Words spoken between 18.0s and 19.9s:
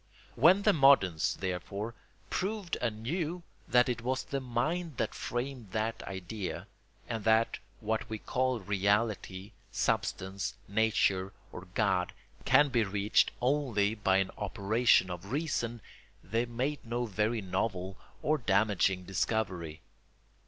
or damaging discovery.